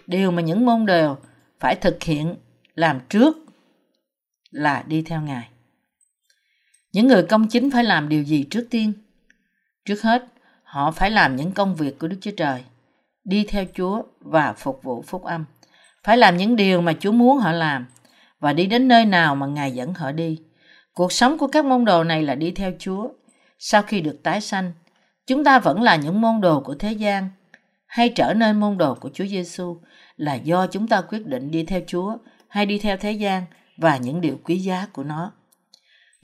Điều 0.06 0.30
mà 0.30 0.42
những 0.42 0.66
môn 0.66 0.86
đồ 0.86 1.16
phải 1.60 1.74
thực 1.74 2.02
hiện 2.02 2.36
làm 2.74 3.00
trước 3.08 3.36
là 4.50 4.84
đi 4.86 5.02
theo 5.02 5.20
Ngài. 5.20 5.48
Những 6.94 7.08
người 7.08 7.22
công 7.22 7.48
chính 7.48 7.70
phải 7.70 7.84
làm 7.84 8.08
điều 8.08 8.22
gì 8.22 8.44
trước 8.50 8.66
tiên? 8.70 8.92
Trước 9.84 10.02
hết, 10.02 10.24
họ 10.62 10.90
phải 10.90 11.10
làm 11.10 11.36
những 11.36 11.52
công 11.52 11.74
việc 11.74 11.98
của 11.98 12.08
Đức 12.08 12.16
Chúa 12.20 12.30
Trời, 12.36 12.62
đi 13.24 13.44
theo 13.48 13.64
Chúa 13.74 14.02
và 14.20 14.52
phục 14.52 14.82
vụ 14.82 15.02
phúc 15.02 15.24
âm. 15.24 15.44
Phải 16.04 16.16
làm 16.18 16.36
những 16.36 16.56
điều 16.56 16.80
mà 16.80 16.92
Chúa 17.00 17.12
muốn 17.12 17.38
họ 17.38 17.52
làm 17.52 17.86
và 18.40 18.52
đi 18.52 18.66
đến 18.66 18.88
nơi 18.88 19.04
nào 19.04 19.34
mà 19.34 19.46
Ngài 19.46 19.72
dẫn 19.72 19.94
họ 19.94 20.12
đi. 20.12 20.40
Cuộc 20.92 21.12
sống 21.12 21.38
của 21.38 21.46
các 21.46 21.64
môn 21.64 21.84
đồ 21.84 22.04
này 22.04 22.22
là 22.22 22.34
đi 22.34 22.50
theo 22.50 22.72
Chúa. 22.78 23.08
sau 23.58 23.82
khi 23.82 24.00
được 24.00 24.22
tái 24.22 24.40
sanh, 24.40 24.72
chúng 25.26 25.44
ta 25.44 25.58
vẫn 25.58 25.82
là 25.82 25.96
những 25.96 26.20
môn 26.20 26.40
đồ 26.40 26.60
của 26.60 26.74
thế 26.74 26.92
gian 26.92 27.28
hay 27.86 28.08
trở 28.08 28.34
nên 28.34 28.60
môn 28.60 28.78
đồ 28.78 28.94
của 28.94 29.10
Chúa 29.14 29.26
Giêsu 29.26 29.80
là 30.16 30.34
do 30.34 30.66
chúng 30.66 30.88
ta 30.88 31.00
quyết 31.00 31.26
định 31.26 31.50
đi 31.50 31.64
theo 31.64 31.80
Chúa 31.86 32.16
hay 32.48 32.66
đi 32.66 32.78
theo 32.78 32.96
thế 32.96 33.12
gian 33.12 33.44
và 33.76 33.96
những 33.96 34.20
điều 34.20 34.38
quý 34.44 34.56
giá 34.56 34.86
của 34.92 35.04
nó. 35.04 35.32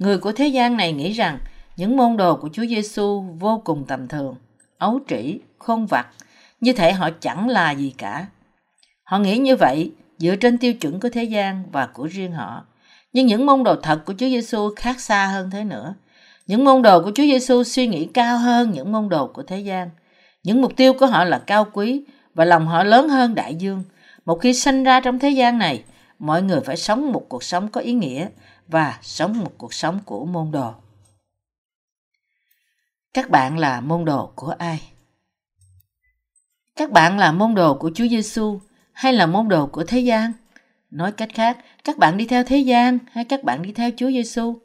Người 0.01 0.19
của 0.19 0.33
thế 0.33 0.49
gian 0.49 0.77
này 0.77 0.93
nghĩ 0.93 1.13
rằng 1.13 1.39
những 1.77 1.97
môn 1.97 2.17
đồ 2.17 2.37
của 2.37 2.49
Chúa 2.53 2.67
Giêsu 2.67 3.25
vô 3.39 3.63
cùng 3.65 3.85
tầm 3.89 4.09
thường, 4.09 4.35
ấu 4.79 5.01
trĩ, 5.09 5.39
khôn 5.59 5.87
vặt, 5.87 6.07
như 6.61 6.73
thể 6.73 6.93
họ 6.93 7.11
chẳng 7.21 7.49
là 7.49 7.71
gì 7.71 7.95
cả. 7.99 8.27
Họ 9.05 9.19
nghĩ 9.19 9.39
như 9.39 9.57
vậy 9.57 9.93
dựa 10.19 10.37
trên 10.37 10.59
tiêu 10.59 10.75
chuẩn 10.75 11.01
của 11.01 11.09
thế 11.09 11.25
gian 11.25 11.65
và 11.73 11.87
của 11.87 12.07
riêng 12.07 12.33
họ. 12.33 12.65
Nhưng 13.13 13.27
những 13.27 13.47
môn 13.47 13.65
đồ 13.65 13.77
thật 13.77 14.05
của 14.07 14.13
Chúa 14.19 14.27
Giêsu 14.27 14.71
khác 14.77 15.01
xa 15.01 15.27
hơn 15.27 15.51
thế 15.51 15.65
nữa. 15.65 15.95
Những 16.47 16.65
môn 16.65 16.83
đồ 16.83 17.03
của 17.03 17.13
Chúa 17.15 17.25
Giêsu 17.25 17.65
suy 17.65 17.87
nghĩ 17.87 18.09
cao 18.15 18.39
hơn 18.39 18.71
những 18.71 18.93
môn 18.93 19.09
đồ 19.09 19.27
của 19.27 19.43
thế 19.43 19.61
gian. 19.61 19.91
Những 20.43 20.63
mục 20.63 20.77
tiêu 20.77 20.93
của 20.93 21.07
họ 21.07 21.25
là 21.25 21.39
cao 21.39 21.67
quý 21.73 22.05
và 22.35 22.45
lòng 22.45 22.67
họ 22.67 22.85
lớn 22.85 23.09
hơn 23.09 23.35
đại 23.35 23.55
dương. 23.55 23.83
Một 24.25 24.41
khi 24.41 24.55
sinh 24.55 24.85
ra 24.85 25.01
trong 25.01 25.19
thế 25.19 25.31
gian 25.31 25.59
này, 25.59 25.83
mọi 26.19 26.43
người 26.43 26.61
phải 26.61 26.77
sống 26.77 27.13
một 27.13 27.27
cuộc 27.29 27.45
sống 27.45 27.69
có 27.69 27.81
ý 27.81 27.93
nghĩa 27.93 28.29
và 28.71 28.99
sống 29.03 29.39
một 29.39 29.53
cuộc 29.59 29.75
sống 29.75 30.01
của 30.05 30.25
môn 30.25 30.51
đồ. 30.51 30.75
Các 33.15 33.31
bạn 33.31 33.59
là 33.59 33.81
môn 33.81 34.05
đồ 34.05 34.33
của 34.35 34.55
ai? 34.59 34.93
Các 36.77 36.91
bạn 36.91 37.19
là 37.19 37.33
môn 37.33 37.55
đồ 37.55 37.75
của 37.75 37.91
Chúa 37.95 38.07
Giêsu 38.09 38.61
hay 38.93 39.13
là 39.13 39.27
môn 39.27 39.49
đồ 39.49 39.67
của 39.67 39.85
thế 39.85 40.01
gian? 40.01 40.33
Nói 40.91 41.13
cách 41.13 41.29
khác, 41.35 41.59
các 41.85 41.99
bạn 41.99 42.17
đi 42.17 42.27
theo 42.27 42.45
thế 42.45 42.59
gian 42.59 42.99
hay 43.13 43.25
các 43.25 43.45
bạn 43.45 43.63
đi 43.63 43.73
theo 43.73 43.91
Chúa 43.97 44.09
Giêsu? 44.09 44.59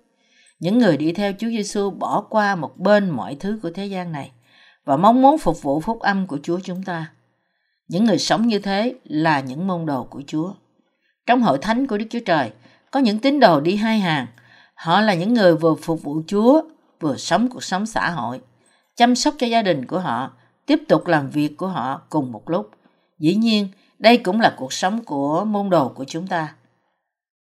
Những 0.60 0.78
người 0.78 0.98
đi 0.98 1.12
theo 1.12 1.34
Chúa 1.40 1.50
Giêsu 1.50 1.90
bỏ 1.90 2.22
qua 2.30 2.56
một 2.56 2.78
bên 2.78 3.10
mọi 3.10 3.36
thứ 3.36 3.60
của 3.64 3.70
thế 3.70 3.86
gian 3.86 4.12
này 4.12 4.32
và 4.86 4.98
mong 4.98 5.22
muốn 5.22 5.38
phục 5.38 5.62
vụ 5.62 5.82
phúc 5.82 6.00
âm 6.00 6.28
của 6.28 6.40
Chúa 6.44 6.60
chúng 6.64 6.84
ta. 6.84 7.12
Những 7.88 8.06
người 8.06 8.18
sống 8.18 8.48
như 8.48 8.60
thế 8.60 8.96
là 9.04 9.40
những 9.40 9.68
môn 9.68 9.86
đồ 9.86 10.04
của 10.04 10.22
Chúa. 10.28 10.54
Trong 11.26 11.42
hội 11.42 11.58
thánh 11.62 11.88
của 11.88 11.98
Đức 11.98 12.06
Chúa 12.10 12.20
Trời, 12.26 12.52
có 12.96 13.02
những 13.02 13.20
tín 13.20 13.40
đồ 13.40 13.60
đi 13.60 13.76
hai 13.76 14.00
hàng. 14.00 14.28
Họ 14.76 15.02
là 15.02 15.14
những 15.14 15.34
người 15.34 15.56
vừa 15.56 15.76
phục 15.76 16.04
vụ 16.04 16.22
Chúa, 16.28 16.62
vừa 17.00 17.18
sống 17.18 17.50
cuộc 17.50 17.64
sống 17.64 17.86
xã 17.86 18.10
hội, 18.10 18.42
chăm 18.96 19.16
sóc 19.16 19.34
cho 19.38 19.48
gia 19.48 19.62
đình 19.62 19.86
của 19.86 20.00
họ, 20.00 20.32
tiếp 20.66 20.80
tục 20.88 21.08
làm 21.08 21.30
việc 21.30 21.58
của 21.58 21.68
họ 21.68 22.02
cùng 22.10 22.32
một 22.32 22.50
lúc. 22.50 22.72
Dĩ 23.20 23.36
nhiên, 23.36 23.68
đây 24.00 24.18
cũng 24.18 24.42
là 24.42 24.54
cuộc 24.58 24.74
sống 24.74 25.04
của 25.04 25.46
môn 25.46 25.70
đồ 25.70 25.90
của 25.90 26.06
chúng 26.08 26.28
ta. 26.28 26.56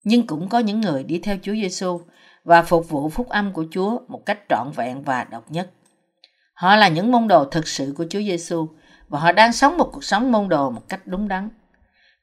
Nhưng 0.05 0.27
cũng 0.27 0.49
có 0.49 0.59
những 0.59 0.81
người 0.81 1.05
đi 1.05 1.19
theo 1.19 1.37
Chúa 1.43 1.53
Giêsu 1.53 2.01
và 2.45 2.63
phục 2.63 2.89
vụ 2.89 3.09
phúc 3.09 3.29
âm 3.29 3.53
của 3.53 3.65
Chúa 3.71 3.99
một 4.09 4.27
cách 4.27 4.39
trọn 4.49 4.71
vẹn 4.77 5.03
và 5.03 5.25
độc 5.25 5.51
nhất. 5.51 5.71
Họ 6.55 6.77
là 6.77 6.89
những 6.89 7.13
môn 7.13 7.29
đồ 7.29 7.45
thực 7.45 7.69
sự 7.69 7.95
của 7.97 8.07
Chúa 8.11 8.21
Giêsu 8.21 8.69
và 9.09 9.19
họ 9.19 9.33
đang 9.33 9.53
sống 9.53 9.79
một 9.79 9.91
cuộc 9.93 10.05
sống 10.05 10.33
môn 10.33 10.49
đồ 10.49 10.71
một 10.71 10.83
cách 10.89 11.01
đúng 11.05 11.29
đắn. 11.29 11.49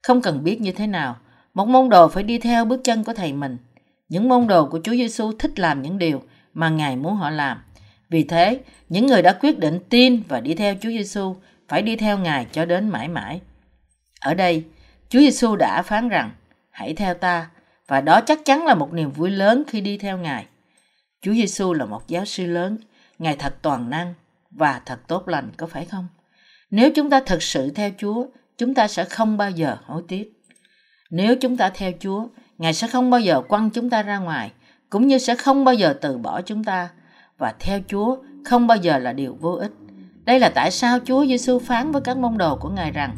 Không 0.02 0.22
cần 0.22 0.44
biết 0.44 0.62
như 0.62 0.72
thế 0.72 0.88
nào, 0.88 1.16
một 1.54 1.68
môn 1.68 1.90
đồ 1.90 2.08
phải 2.08 2.24
đi 2.24 2.38
theo 2.38 2.66
bước 2.66 2.82
chân 2.84 3.04
của 3.04 3.14
thầy 3.14 3.34
mình. 3.34 3.58
Những 4.10 4.30
môn 4.30 4.48
đồ 4.48 4.66
của 4.66 4.80
Chúa 4.84 4.92
Giêsu 4.92 5.32
thích 5.40 5.60
làm 5.60 5.82
những 5.82 5.98
điều 5.98 6.24
mà 6.54 6.70
Ngài 6.70 6.96
muốn 6.96 7.16
họ 7.16 7.30
làm. 7.30 7.62
Vì 8.10 8.24
thế, 8.24 8.60
những 8.90 9.08
người 9.08 9.22
đã 9.22 9.34
quyết 9.34 9.60
định 9.60 9.80
tin 9.90 10.24
và 10.28 10.40
đi 10.40 10.54
theo 10.54 10.76
Chúa 10.82 10.90
Giêsu 10.90 11.36
phải 11.68 11.82
đi 11.82 11.96
theo 11.96 12.18
Ngài 12.18 12.48
cho 12.52 12.66
đến 12.66 12.90
mãi 12.90 13.08
mãi. 13.08 13.42
Ở 14.20 14.34
đây, 14.34 14.64
Chúa 15.10 15.20
Giêsu 15.20 15.56
đã 15.56 15.82
phán 15.82 16.10
rằng, 16.10 16.32
hãy 16.70 16.94
theo 16.94 17.14
ta, 17.14 17.50
và 17.88 18.02
đó 18.02 18.22
chắc 18.22 18.46
chắn 18.46 18.66
là 18.66 18.76
một 18.76 18.94
niềm 18.94 19.12
vui 19.12 19.30
lớn 19.30 19.64
khi 19.68 19.82
đi 19.82 19.98
theo 19.98 20.18
Ngài. 20.18 20.46
Chúa 21.22 21.34
Giêsu 21.34 21.74
là 21.74 21.86
một 21.86 22.08
giáo 22.08 22.26
sư 22.26 22.46
lớn, 22.46 22.78
Ngài 23.20 23.36
thật 23.36 23.56
toàn 23.62 23.90
năng 23.90 24.14
và 24.52 24.82
thật 24.86 25.08
tốt 25.08 25.28
lành, 25.28 25.52
có 25.58 25.68
phải 25.68 25.86
không? 25.86 26.08
Nếu 26.72 26.92
chúng 26.96 27.10
ta 27.10 27.22
thật 27.26 27.44
sự 27.44 27.70
theo 27.70 27.90
Chúa, 27.98 28.26
chúng 28.58 28.74
ta 28.74 28.88
sẽ 28.88 29.06
không 29.06 29.38
bao 29.38 29.52
giờ 29.52 29.78
hối 29.86 30.04
tiếc. 30.08 30.34
Nếu 31.14 31.36
chúng 31.36 31.58
ta 31.58 31.70
theo 31.70 31.92
Chúa, 32.00 32.28
Ngài 32.58 32.74
sẽ 32.74 32.88
không 32.88 33.10
bao 33.10 33.20
giờ 33.20 33.42
quăng 33.42 33.70
chúng 33.70 33.90
ta 33.90 34.04
ra 34.04 34.18
ngoài, 34.18 34.52
cũng 34.90 35.08
như 35.08 35.18
sẽ 35.18 35.36
không 35.36 35.66
bao 35.66 35.76
giờ 35.76 35.94
từ 36.02 36.18
bỏ 36.18 36.42
chúng 36.42 36.64
ta. 36.64 36.90
Và 37.38 37.54
theo 37.60 37.80
Chúa 37.88 38.18
không 38.46 38.68
bao 38.68 38.78
giờ 38.78 38.98
là 38.98 39.14
điều 39.14 39.38
vô 39.40 39.52
ích. 39.52 39.72
Đây 40.26 40.40
là 40.40 40.50
tại 40.50 40.72
sao 40.72 41.00
Chúa 41.06 41.26
Giêsu 41.26 41.60
phán 41.60 41.92
với 41.92 42.02
các 42.02 42.18
môn 42.18 42.38
đồ 42.38 42.56
của 42.56 42.70
Ngài 42.70 42.92
rằng 42.92 43.16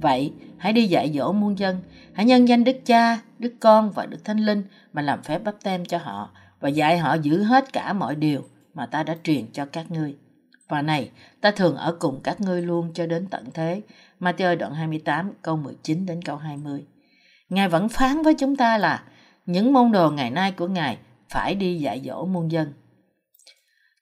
Vậy, 0.00 0.32
hãy 0.58 0.72
đi 0.72 0.86
dạy 0.86 1.12
dỗ 1.14 1.32
muôn 1.32 1.58
dân, 1.58 1.80
hãy 2.12 2.26
nhân 2.26 2.48
danh 2.48 2.64
Đức 2.64 2.76
Cha, 2.84 3.18
Đức 3.38 3.54
Con 3.60 3.90
và 3.90 4.06
Đức 4.06 4.24
Thánh 4.24 4.38
Linh 4.38 4.62
mà 4.92 5.02
làm 5.02 5.22
phép 5.22 5.44
bắp 5.44 5.54
tem 5.62 5.84
cho 5.84 5.98
họ 5.98 6.30
và 6.60 6.68
dạy 6.68 6.98
họ 6.98 7.14
giữ 7.14 7.42
hết 7.42 7.72
cả 7.72 7.92
mọi 7.92 8.14
điều 8.16 8.44
mà 8.74 8.86
ta 8.86 9.02
đã 9.02 9.16
truyền 9.22 9.46
cho 9.52 9.66
các 9.66 9.90
ngươi. 9.90 10.16
Và 10.68 10.82
này, 10.82 11.10
ta 11.40 11.50
thường 11.50 11.76
ở 11.76 11.96
cùng 11.98 12.20
các 12.22 12.40
ngươi 12.40 12.62
luôn 12.62 12.90
cho 12.94 13.06
đến 13.06 13.26
tận 13.30 13.44
thế. 13.54 13.80
Matthew 14.20 14.56
đoạn 14.56 14.74
28 14.74 15.32
câu 15.42 15.56
19 15.56 16.06
đến 16.06 16.22
câu 16.22 16.36
20. 16.36 16.84
Ngài 17.48 17.68
vẫn 17.68 17.88
phán 17.88 18.22
với 18.22 18.34
chúng 18.34 18.56
ta 18.56 18.78
là 18.78 19.02
những 19.46 19.72
môn 19.72 19.92
đồ 19.92 20.10
ngày 20.10 20.30
nay 20.30 20.52
của 20.52 20.66
Ngài 20.66 20.98
phải 21.28 21.54
đi 21.54 21.78
dạy 21.78 22.02
dỗ 22.06 22.24
muôn 22.24 22.50
dân. 22.50 22.72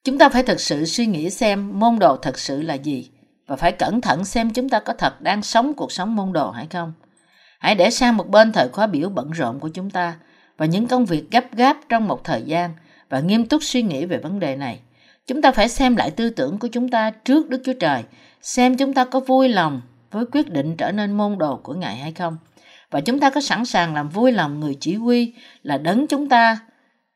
Chúng 0.05 0.19
ta 0.19 0.29
phải 0.29 0.43
thực 0.43 0.61
sự 0.61 0.85
suy 0.85 1.07
nghĩ 1.07 1.31
xem 1.31 1.81
môn 1.81 1.99
đồ 1.99 2.17
thật 2.17 2.39
sự 2.39 2.63
là 2.63 2.75
gì 2.75 3.11
và 3.47 3.57
phải 3.57 3.73
cẩn 3.73 4.01
thận 4.01 4.25
xem 4.25 4.51
chúng 4.51 4.69
ta 4.69 4.81
có 4.81 4.93
thật 4.93 5.21
đang 5.21 5.43
sống 5.43 5.75
cuộc 5.75 5.93
sống 5.93 6.17
môn 6.17 6.33
đồ 6.33 6.51
hay 6.51 6.67
không. 6.67 6.93
Hãy 7.59 7.75
để 7.75 7.91
sang 7.91 8.17
một 8.17 8.29
bên 8.29 8.53
thời 8.53 8.69
khóa 8.69 8.87
biểu 8.87 9.09
bận 9.09 9.31
rộn 9.31 9.61
của 9.61 9.69
chúng 9.69 9.91
ta 9.91 10.17
và 10.59 10.67
những 10.67 10.87
công 10.87 11.07
việc 11.07 11.31
gấp 11.31 11.45
gáp 11.57 11.77
trong 11.89 12.09
một 12.09 12.25
thời 12.25 12.43
gian 12.43 12.71
và 13.09 13.21
nghiêm 13.21 13.47
túc 13.47 13.63
suy 13.63 13.83
nghĩ 13.83 14.05
về 14.07 14.19
vấn 14.19 14.41
đề 14.41 14.57
này. 14.57 14.81
Chúng 15.27 15.43
ta 15.43 15.53
phải 15.53 15.69
xem 15.69 15.97
lại 15.97 16.11
tư 16.11 16.31
tưởng 16.31 16.59
của 16.59 16.69
chúng 16.69 16.89
ta 16.89 17.11
trước 17.11 17.49
Đức 17.49 17.63
Chúa 17.65 17.73
Trời, 17.81 18.03
xem 18.43 18.77
chúng 18.77 18.93
ta 18.93 19.05
có 19.05 19.21
vui 19.21 19.49
lòng 19.49 19.81
với 20.11 20.25
quyết 20.33 20.51
định 20.51 20.77
trở 20.77 20.93
nên 20.93 21.13
môn 21.13 21.39
đồ 21.39 21.57
của 21.57 21.75
Ngài 21.75 21.97
hay 21.97 22.13
không. 22.13 22.37
Và 22.95 23.01
chúng 23.01 23.21
ta 23.21 23.31
có 23.31 23.41
sẵn 23.41 23.65
sàng 23.65 23.95
làm 23.95 24.09
vui 24.09 24.33
lòng 24.33 24.61
người 24.61 24.77
chỉ 24.81 24.95
huy 24.95 25.35
là 25.63 25.79
đấng 25.79 26.07
chúng 26.07 26.29
ta 26.29 26.59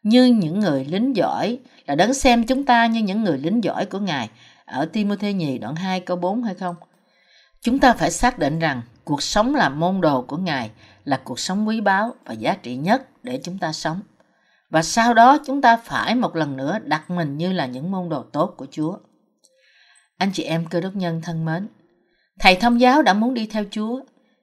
như 0.02 0.24
những 0.24 0.60
người 0.60 0.84
lính 0.84 1.16
giỏi, 1.16 1.58
là 1.86 1.94
đấng 1.94 2.14
xem 2.14 2.44
chúng 2.44 2.64
ta 2.64 2.86
như 2.86 3.00
những 3.00 3.24
người 3.24 3.38
lính 3.38 3.64
giỏi 3.64 3.86
của 3.86 3.98
Ngài 3.98 4.30
ở 4.64 4.84
Timothée 4.84 5.32
nhì 5.32 5.58
đoạn 5.58 5.76
2 5.76 6.00
câu 6.00 6.16
4 6.16 6.42
hay 6.42 6.54
không? 6.54 6.76
Chúng 7.60 7.78
ta 7.78 7.92
phải 7.92 8.10
xác 8.10 8.38
định 8.38 8.58
rằng 8.58 8.82
cuộc 9.04 9.22
sống 9.22 9.54
làm 9.54 9.80
môn 9.80 10.00
đồ 10.00 10.22
của 10.22 10.36
Ngài 10.36 10.70
là 11.04 11.20
cuộc 11.24 11.38
sống 11.40 11.68
quý 11.68 11.80
báu 11.80 12.14
và 12.24 12.34
giá 12.34 12.54
trị 12.62 12.76
nhất 12.76 13.08
để 13.22 13.40
chúng 13.44 13.58
ta 13.58 13.72
sống. 13.72 14.00
Và 14.70 14.82
sau 14.82 15.14
đó 15.14 15.38
chúng 15.46 15.62
ta 15.62 15.76
phải 15.76 16.14
một 16.14 16.36
lần 16.36 16.56
nữa 16.56 16.78
đặt 16.84 17.10
mình 17.10 17.36
như 17.36 17.52
là 17.52 17.66
những 17.66 17.90
môn 17.90 18.08
đồ 18.08 18.22
tốt 18.22 18.54
của 18.56 18.66
Chúa. 18.70 18.96
Anh 20.16 20.30
chị 20.32 20.42
em 20.42 20.66
cơ 20.70 20.80
đốc 20.80 20.96
nhân 20.96 21.20
thân 21.22 21.44
mến, 21.44 21.68
Thầy 22.38 22.56
thông 22.56 22.80
giáo 22.80 23.02
đã 23.02 23.14
muốn 23.14 23.34
đi 23.34 23.46
theo 23.46 23.64
Chúa, 23.70 24.00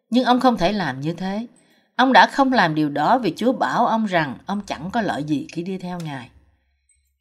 nhưng 0.10 0.26
ông 0.26 0.40
không 0.40 0.58
thể 0.58 0.72
làm 0.72 1.02
như 1.02 1.14
thế. 1.14 1.48
Ông 1.96 2.14
đã 2.14 2.28
không 2.28 2.54
làm 2.54 2.76
điều 2.76 2.90
đó 2.90 3.18
vì 3.18 3.34
Chúa 3.36 3.52
bảo 3.52 3.86
ông 3.88 4.06
rằng 4.06 4.38
ông 4.46 4.62
chẳng 4.66 4.90
có 4.92 5.02
lợi 5.02 5.24
gì 5.24 5.48
khi 5.54 5.64
đi 5.64 5.78
theo 5.78 6.00
Ngài. 6.00 6.30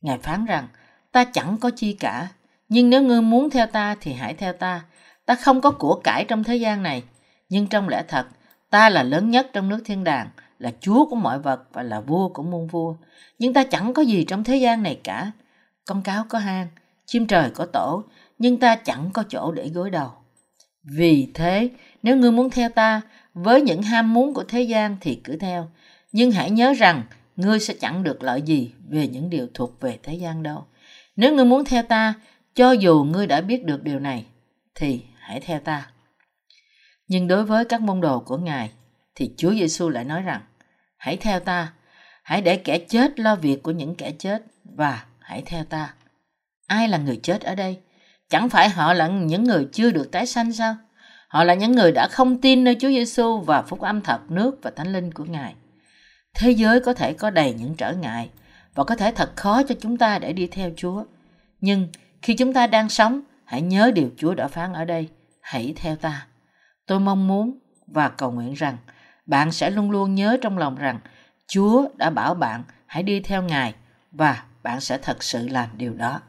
Ngài 0.00 0.18
phán 0.18 0.44
rằng, 0.44 0.68
ta 1.12 1.24
chẳng 1.24 1.56
có 1.60 1.70
chi 1.76 1.92
cả, 1.92 2.28
nhưng 2.68 2.90
nếu 2.90 3.02
ngươi 3.02 3.22
muốn 3.22 3.50
theo 3.50 3.66
ta 3.66 3.96
thì 4.00 4.12
hãy 4.12 4.34
theo 4.34 4.52
ta. 4.52 4.84
Ta 5.26 5.34
không 5.34 5.60
có 5.60 5.70
của 5.70 6.00
cải 6.04 6.24
trong 6.24 6.44
thế 6.44 6.56
gian 6.56 6.82
này, 6.82 7.02
nhưng 7.48 7.66
trong 7.66 7.88
lẽ 7.88 8.04
thật, 8.08 8.26
ta 8.70 8.88
là 8.88 9.02
lớn 9.02 9.30
nhất 9.30 9.50
trong 9.52 9.68
nước 9.68 9.80
thiên 9.84 10.04
đàng, 10.04 10.28
là 10.58 10.72
chúa 10.80 11.06
của 11.06 11.16
mọi 11.16 11.38
vật 11.38 11.62
và 11.72 11.82
là 11.82 12.00
vua 12.00 12.28
của 12.28 12.42
muôn 12.42 12.66
vua. 12.66 12.94
Nhưng 13.38 13.52
ta 13.52 13.64
chẳng 13.64 13.94
có 13.94 14.02
gì 14.02 14.24
trong 14.24 14.44
thế 14.44 14.56
gian 14.56 14.82
này 14.82 15.00
cả. 15.04 15.30
Con 15.86 16.02
cáo 16.02 16.24
có 16.28 16.38
hang, 16.38 16.68
chim 17.06 17.26
trời 17.26 17.50
có 17.50 17.66
tổ, 17.72 18.02
nhưng 18.38 18.60
ta 18.60 18.76
chẳng 18.76 19.10
có 19.12 19.24
chỗ 19.28 19.52
để 19.52 19.68
gối 19.68 19.90
đầu. 19.90 20.12
Vì 20.84 21.28
thế, 21.34 21.70
nếu 22.02 22.16
ngươi 22.16 22.32
muốn 22.32 22.50
theo 22.50 22.68
ta, 22.68 23.00
với 23.34 23.62
những 23.62 23.82
ham 23.82 24.14
muốn 24.14 24.34
của 24.34 24.44
thế 24.44 24.62
gian 24.62 24.96
thì 25.00 25.20
cứ 25.24 25.36
theo. 25.36 25.70
Nhưng 26.12 26.30
hãy 26.30 26.50
nhớ 26.50 26.72
rằng, 26.72 27.02
ngươi 27.36 27.60
sẽ 27.60 27.74
chẳng 27.80 28.02
được 28.02 28.22
lợi 28.22 28.42
gì 28.42 28.72
về 28.88 29.08
những 29.08 29.30
điều 29.30 29.48
thuộc 29.54 29.80
về 29.80 29.98
thế 30.02 30.14
gian 30.14 30.42
đâu. 30.42 30.66
Nếu 31.16 31.34
ngươi 31.34 31.44
muốn 31.44 31.64
theo 31.64 31.82
ta, 31.82 32.14
cho 32.54 32.72
dù 32.72 33.04
ngươi 33.04 33.26
đã 33.26 33.40
biết 33.40 33.64
được 33.64 33.82
điều 33.82 33.98
này, 33.98 34.24
thì 34.74 35.02
hãy 35.18 35.40
theo 35.40 35.60
ta. 35.60 35.90
Nhưng 37.08 37.28
đối 37.28 37.44
với 37.44 37.64
các 37.64 37.80
môn 37.80 38.00
đồ 38.00 38.20
của 38.20 38.36
Ngài, 38.36 38.70
thì 39.14 39.30
Chúa 39.36 39.54
Giêsu 39.54 39.88
lại 39.88 40.04
nói 40.04 40.22
rằng, 40.22 40.40
hãy 40.96 41.16
theo 41.16 41.40
ta, 41.40 41.72
hãy 42.22 42.42
để 42.42 42.56
kẻ 42.56 42.78
chết 42.78 43.20
lo 43.20 43.36
việc 43.36 43.62
của 43.62 43.70
những 43.70 43.94
kẻ 43.94 44.12
chết 44.18 44.42
và 44.64 45.04
hãy 45.18 45.42
theo 45.46 45.64
ta. 45.64 45.94
Ai 46.66 46.88
là 46.88 46.98
người 46.98 47.20
chết 47.22 47.42
ở 47.42 47.54
đây? 47.54 47.78
Chẳng 48.28 48.48
phải 48.48 48.68
họ 48.68 48.92
là 48.92 49.08
những 49.08 49.44
người 49.44 49.68
chưa 49.72 49.90
được 49.90 50.12
tái 50.12 50.26
sanh 50.26 50.52
sao? 50.52 50.76
Họ 51.28 51.44
là 51.44 51.54
những 51.54 51.72
người 51.72 51.92
đã 51.92 52.08
không 52.08 52.40
tin 52.40 52.64
nơi 52.64 52.76
Chúa 52.80 52.88
Giêsu 52.88 53.38
và 53.38 53.62
phúc 53.62 53.80
âm 53.80 54.00
thật 54.00 54.18
nước 54.28 54.58
và 54.62 54.70
thánh 54.76 54.92
linh 54.92 55.12
của 55.12 55.24
Ngài. 55.24 55.54
Thế 56.34 56.50
giới 56.50 56.80
có 56.80 56.94
thể 56.94 57.12
có 57.12 57.30
đầy 57.30 57.54
những 57.58 57.74
trở 57.74 57.92
ngại 57.92 58.30
và 58.74 58.84
có 58.84 58.96
thể 58.96 59.12
thật 59.12 59.36
khó 59.36 59.62
cho 59.62 59.74
chúng 59.80 59.96
ta 59.96 60.18
để 60.18 60.32
đi 60.32 60.46
theo 60.46 60.70
Chúa. 60.76 61.04
Nhưng 61.60 61.88
khi 62.22 62.34
chúng 62.34 62.52
ta 62.52 62.66
đang 62.66 62.88
sống, 62.88 63.20
hãy 63.44 63.62
nhớ 63.62 63.90
điều 63.94 64.10
Chúa 64.16 64.34
đã 64.34 64.48
phán 64.48 64.72
ở 64.72 64.84
đây. 64.84 65.08
Hãy 65.40 65.72
theo 65.76 65.96
ta. 65.96 66.26
Tôi 66.86 67.00
mong 67.00 67.28
muốn 67.28 67.58
và 67.86 68.08
cầu 68.08 68.32
nguyện 68.32 68.54
rằng 68.54 68.76
bạn 69.26 69.52
sẽ 69.52 69.70
luôn 69.70 69.90
luôn 69.90 70.14
nhớ 70.14 70.36
trong 70.42 70.58
lòng 70.58 70.76
rằng 70.76 70.98
Chúa 71.46 71.88
đã 71.96 72.10
bảo 72.10 72.34
bạn 72.34 72.62
hãy 72.86 73.02
đi 73.02 73.20
theo 73.20 73.42
Ngài 73.42 73.74
và 74.12 74.42
bạn 74.62 74.80
sẽ 74.80 74.98
thật 74.98 75.22
sự 75.22 75.48
làm 75.48 75.68
điều 75.76 75.94
đó. 75.94 76.20